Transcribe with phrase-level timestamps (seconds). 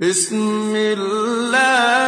[0.00, 1.99] بسم الله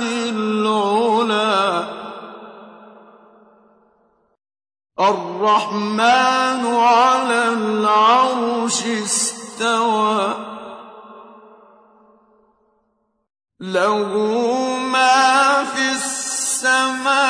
[0.02, 1.88] العلى.
[5.00, 10.51] الرحمن على العرش استوى.
[13.62, 14.10] له
[14.78, 17.22] ما في السماوات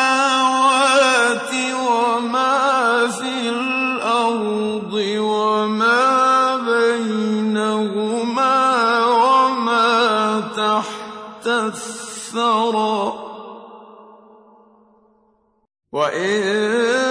[1.76, 8.15] وما في الأرض وما بينهما
[9.05, 13.13] وما تحت الثرى.
[15.91, 17.10] وإن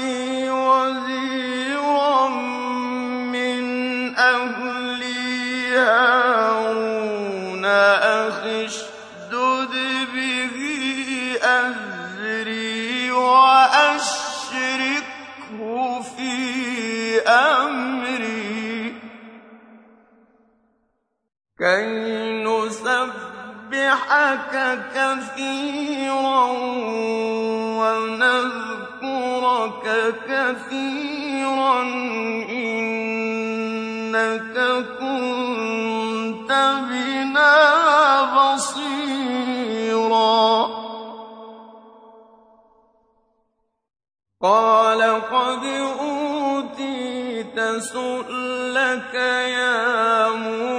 [21.61, 23.73] كي نسبحك
[24.95, 26.43] كثيرا
[27.81, 29.05] ونذكرك
[30.27, 31.81] كثيرا
[32.49, 33.45] إنك
[34.99, 36.51] كنت
[36.89, 37.55] بنا
[38.35, 39.61] بصيرا.
[44.41, 45.63] قال قد
[46.01, 47.57] أوتيت
[47.93, 50.70] سؤلك يا موسى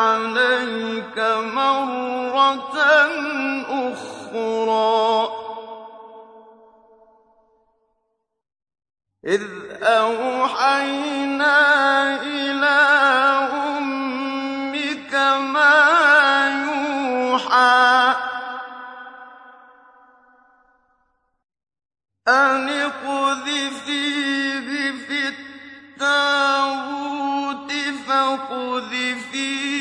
[0.00, 1.18] عليك
[1.52, 2.76] مرة
[3.68, 5.28] أخرى.
[9.24, 9.42] إذ
[9.82, 11.60] أوحينا
[12.22, 12.80] إلى
[13.68, 15.14] أمك
[15.54, 15.76] ما
[16.64, 18.14] يوحى
[22.28, 24.53] أن اقذفيه في
[26.04, 27.72] التابوت
[28.08, 29.73] فاقذفيه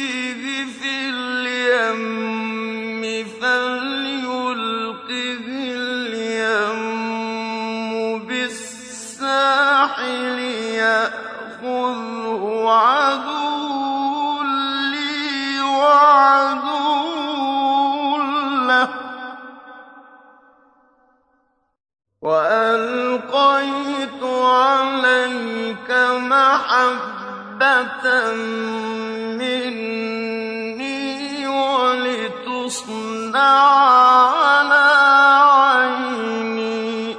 [29.38, 33.40] مني ولتصنع
[34.32, 34.86] على
[35.52, 37.16] عيني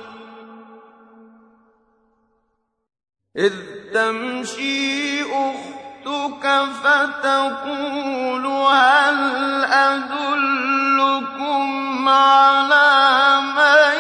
[3.37, 3.53] إذ
[3.95, 6.45] تمشي أختك
[6.83, 11.65] فتقول هل أدلكم
[12.09, 13.99] على من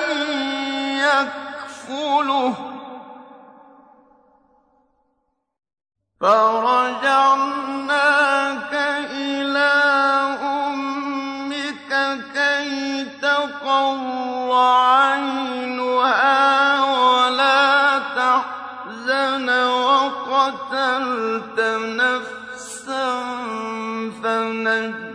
[0.99, 2.63] يكفله
[6.21, 7.94] فرجعناك
[9.11, 9.73] إلى
[10.42, 11.90] أمك
[12.35, 16.35] كي تقر عينها
[16.85, 21.61] ولا تحزن وقتلت
[21.99, 23.11] نفسا
[24.23, 25.14] فنجيناك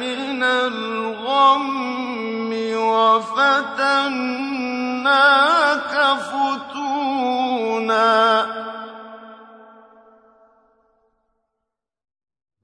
[0.00, 1.70] من الغم
[2.76, 4.40] وفتناك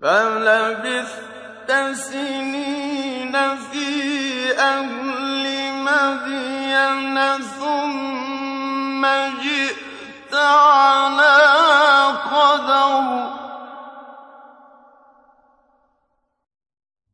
[0.01, 3.89] فَلَبِثْتَ سِنِينَ فِي
[4.61, 5.45] أَهْلِ
[5.89, 7.17] مَدْيَنَ
[7.59, 9.03] ثُمَّ
[9.43, 11.47] جِئْتَ عَلَىٰ
[12.33, 13.07] قَدَرٍ.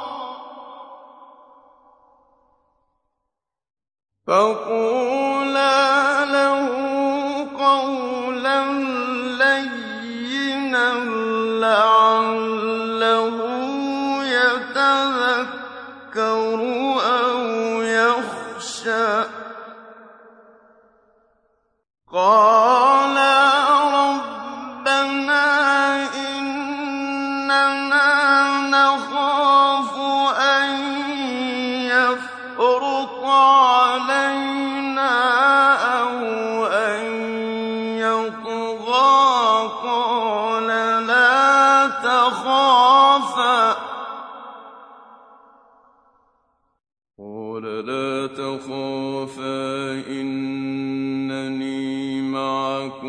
[4.27, 5.08] فقول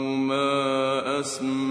[0.00, 1.69] لهما أسماء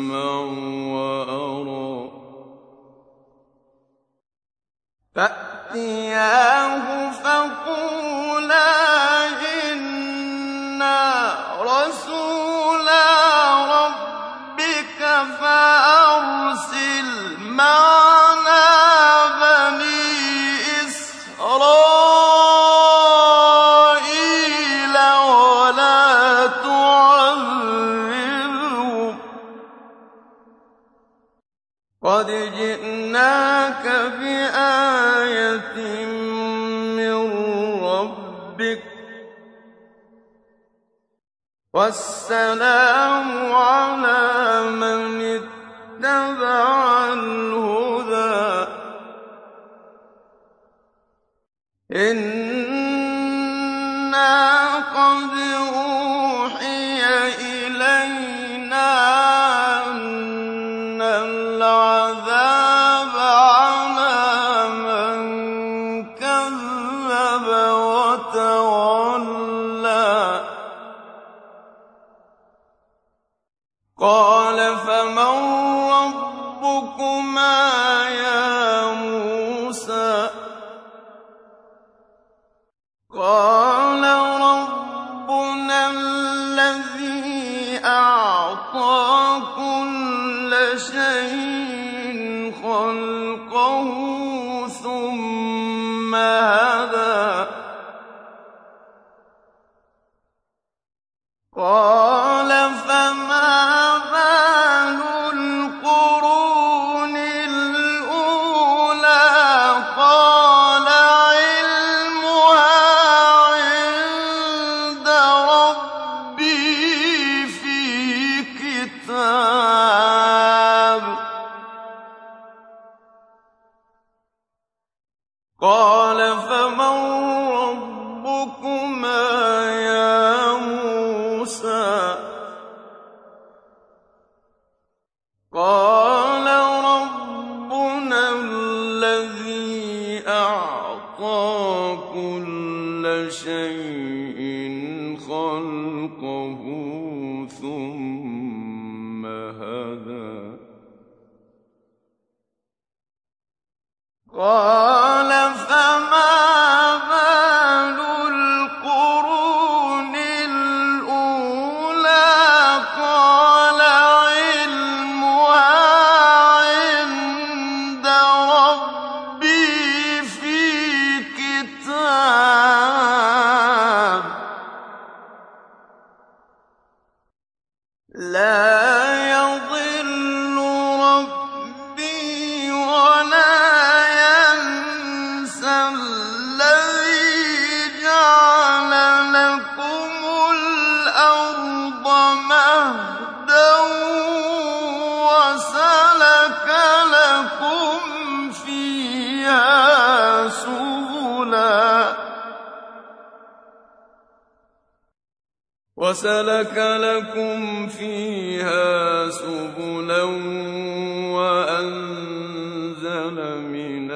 [41.89, 45.48] والسلام على من اتبع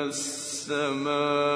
[0.07, 1.52] السماء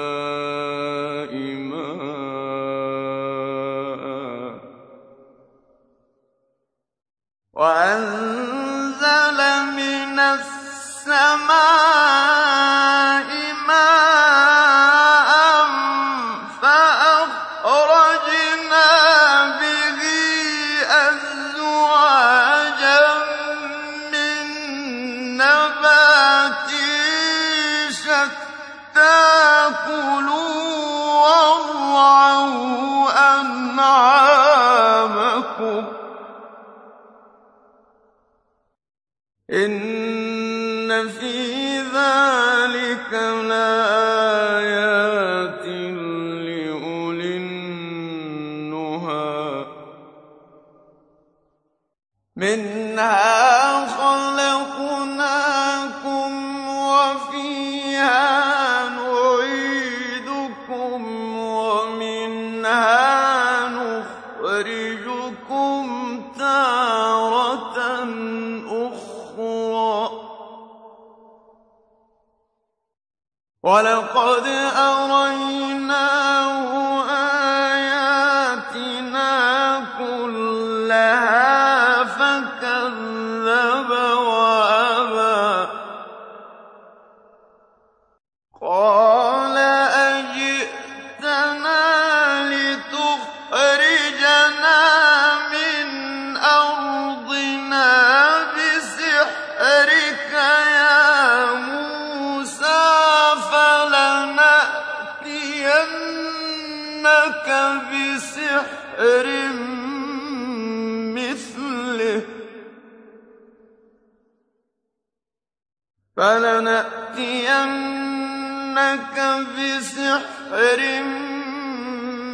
[119.58, 120.80] بسحر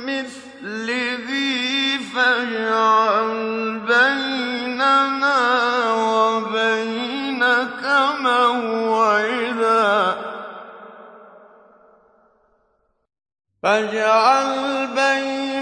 [0.06, 1.28] مثله
[2.14, 3.28] فاجعل
[3.78, 5.40] بيننا
[5.94, 7.82] وبينك
[8.20, 10.16] موعدا.
[13.62, 15.53] فاجعل بيننا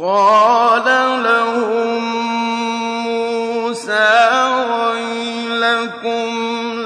[0.00, 0.88] قال
[1.22, 2.02] لهم
[3.04, 4.20] موسى
[4.70, 6.30] ويلكم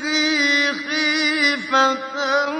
[0.00, 2.50] نَفْسِهِ خِيفَةً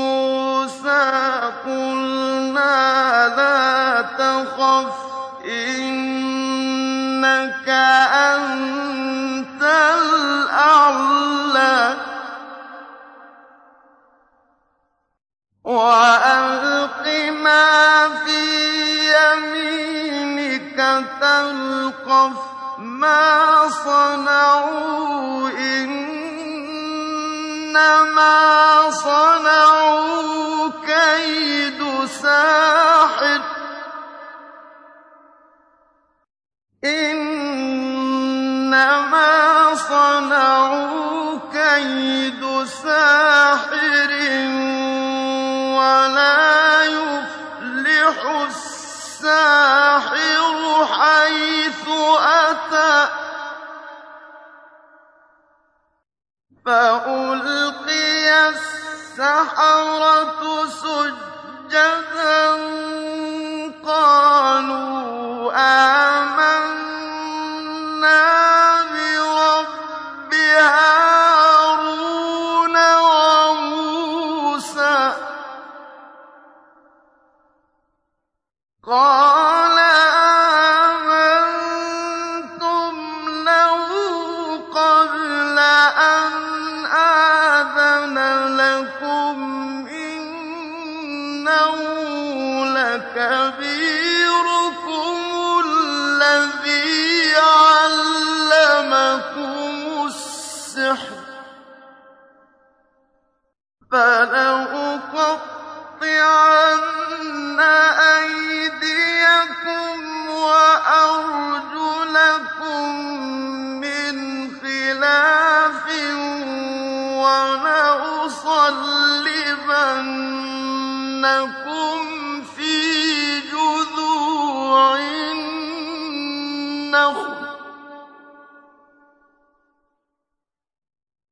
[0.00, 4.94] مُّوسَىٰ قُلْنَا لَا تَخَفْ
[5.44, 6.08] إِنَّكَ
[8.28, 9.62] أَنتَ
[10.04, 11.00] الْأَعْلَىٰ.
[15.64, 18.42] وَأَلْقِ مَا فِي
[19.16, 20.78] يَمِينِكَ
[21.20, 22.49] تَلْقَفْ.
[23.00, 26.10] مَا صَنَعُوا ۖ إِنَّمَا
[28.90, 31.80] صَنَعُوا كَيْدُ
[42.66, 44.52] سَاحِرٍ ۖ
[45.78, 49.66] وَلَا يُفْلِحُ السَّاحِرُ
[50.86, 51.84] حَيْثُ
[52.20, 52.49] أَتَىٰ
[56.66, 62.40] فَأُلْقِيَ السَّحَرَةُ سُجَّدًا
[63.86, 66.39] قَالُوا آمَنَّا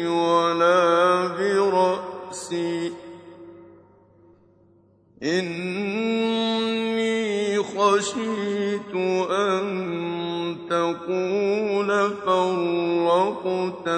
[0.09, 2.93] وَلَا بِرَأْسِي ۖ.
[5.22, 6.89] إِنِّي
[7.59, 8.95] خَشِيتُ
[9.30, 9.64] أَن
[10.70, 13.89] تَقُولَ فَرَّقْتَ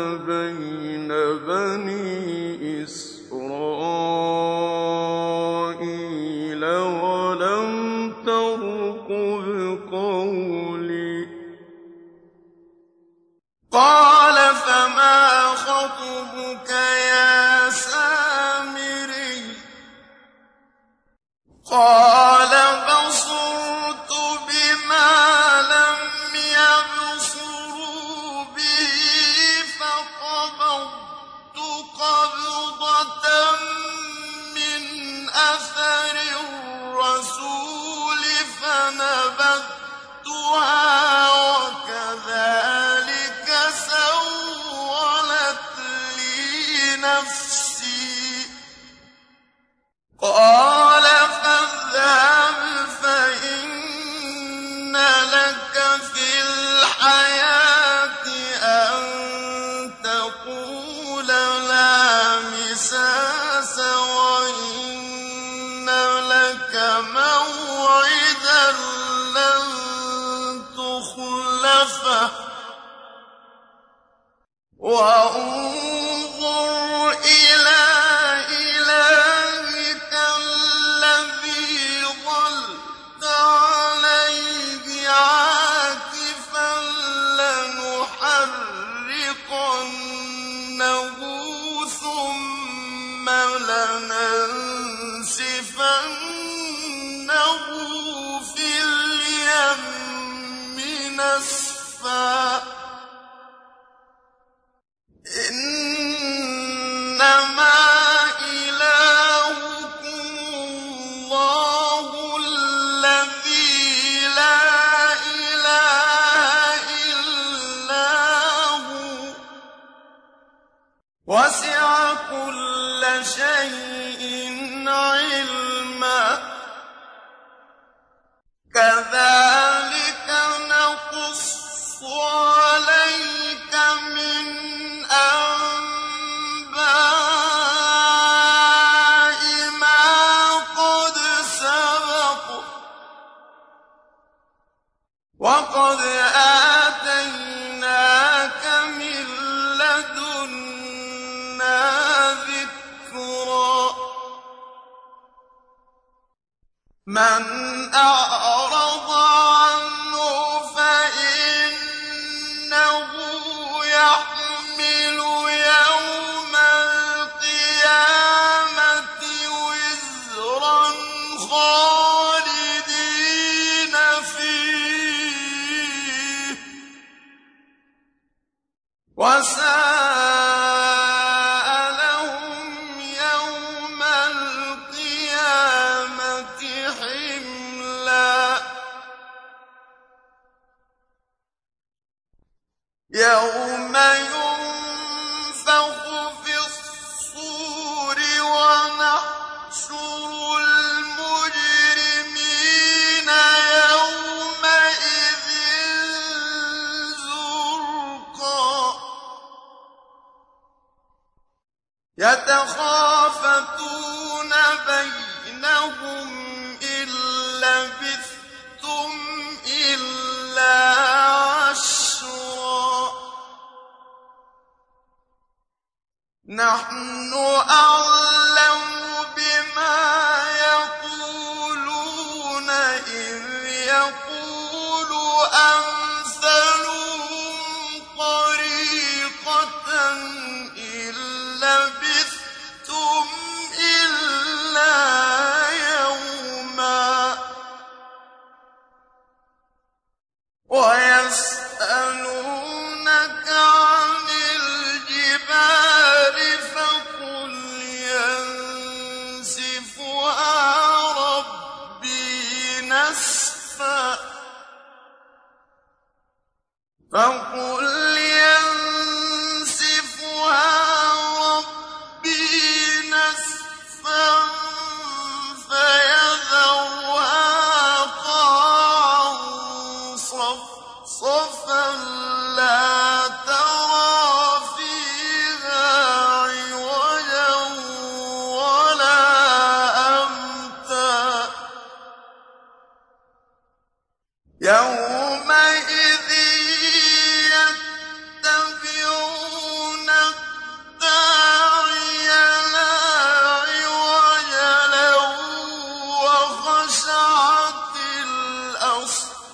[212.21, 213.10] يَتَخَافَتُونَ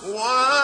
[0.07, 0.56] وَا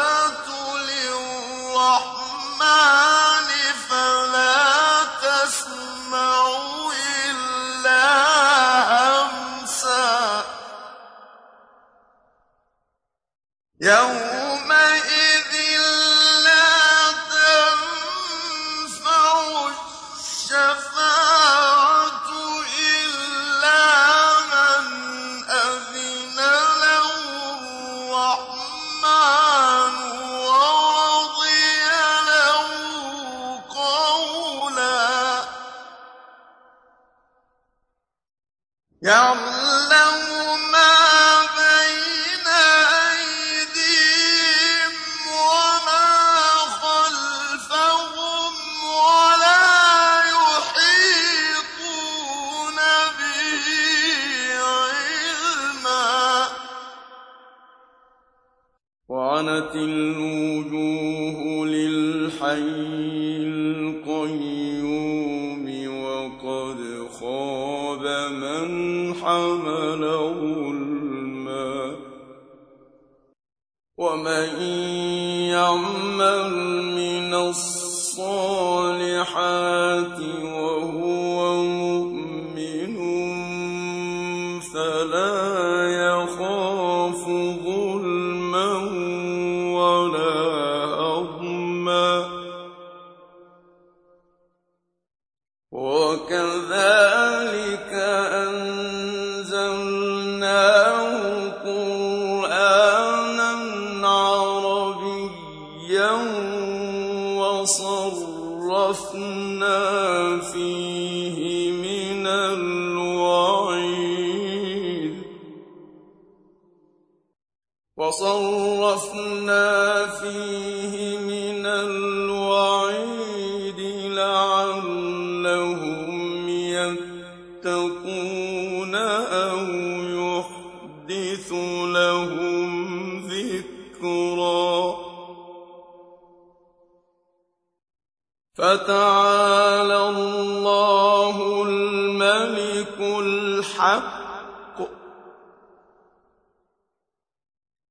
[138.82, 144.22] فتعالى الله الملك الحق.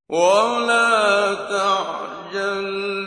[0.09, 3.00] ولا تعجل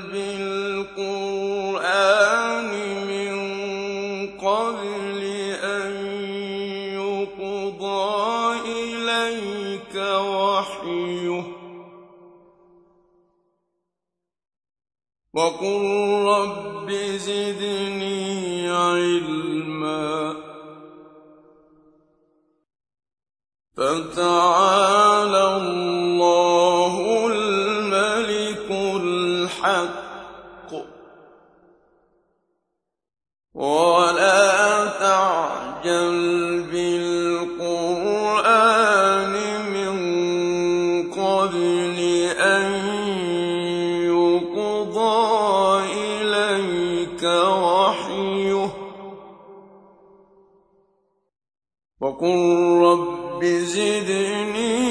[15.35, 15.83] وقل
[16.27, 20.35] رب زدني علما
[23.77, 24.64] فتعالى
[52.85, 54.84] رب زدني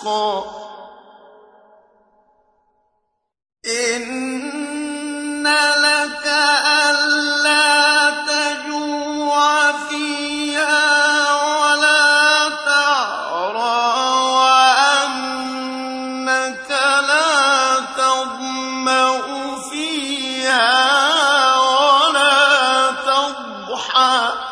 [0.00, 0.44] رزقا
[3.66, 5.46] إن
[5.76, 6.26] لك
[6.88, 10.88] ألا تجوع فيها
[11.42, 13.80] ولا تعرى
[14.80, 15.50] وأنك
[17.08, 19.20] لا تظمأ
[19.70, 20.76] فيها
[21.56, 24.49] ولا تضحى.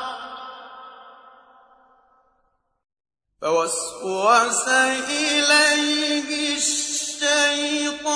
[3.42, 4.68] فوسوس
[5.08, 8.06] إليه الشيطان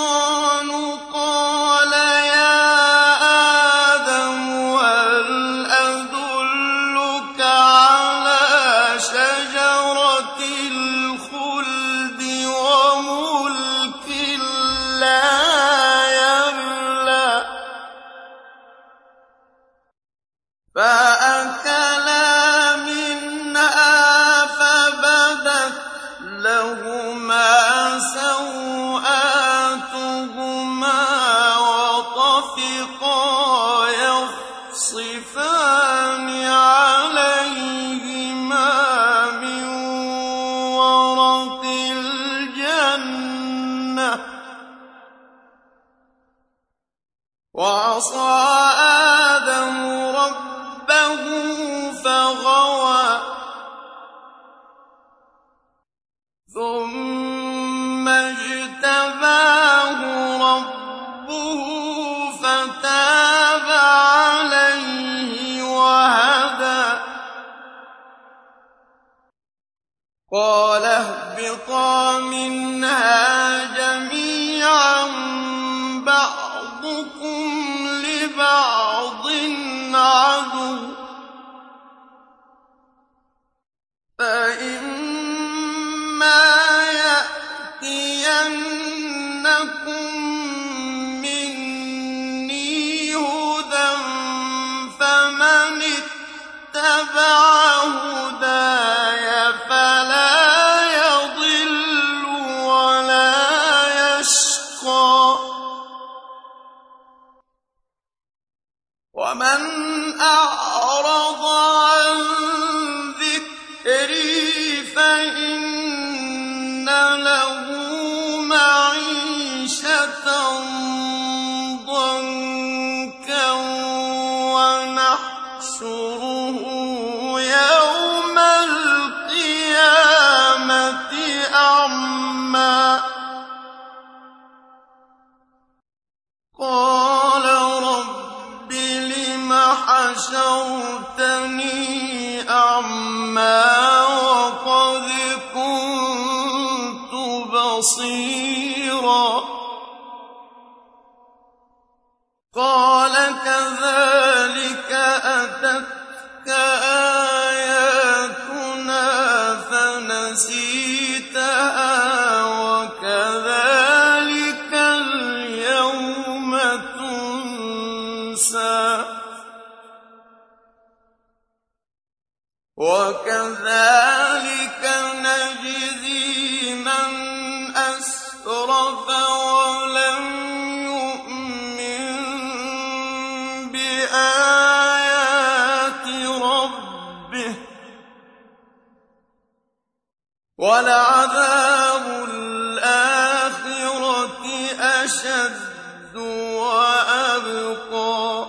[195.42, 196.16] أَعَزُّ
[196.56, 198.46] وَأَبْقَىٰ.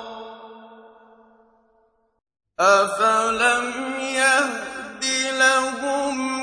[2.59, 5.05] أَفَلَمْ يَهْدِ
[5.39, 6.42] لَهُمْ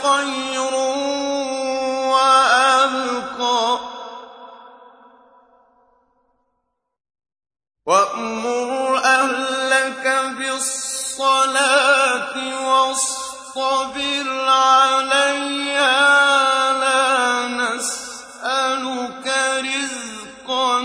[0.07, 0.73] خَيْرٌ
[2.13, 3.79] وَأَبْقَىٰ.
[7.85, 10.05] وَأْمُرْ أَهْلَكَ
[10.37, 12.33] بِالصَّلَاةِ
[12.67, 15.97] وَاصْطَبِرْ عَلَيْهَا
[16.73, 19.27] ۖ لَا نَسْأَلُكَ
[19.67, 20.83] رِزْقًا ۖ.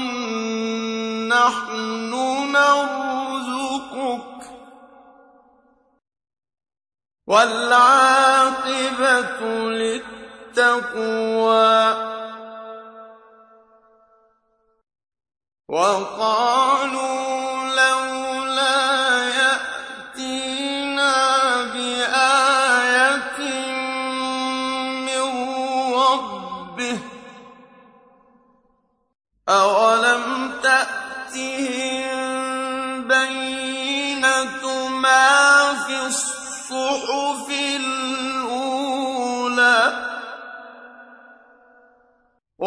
[1.33, 2.13] نَّحْنُ
[2.53, 4.47] نَرْزُقُكَ ۗ.
[8.93, 9.41] وَالْعَاقِبَةُ
[10.53, 10.93] لِلتَّقْوَىٰ
[15.69, 16.82] وَقَالُوا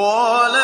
[0.04, 0.63] وَلَوْ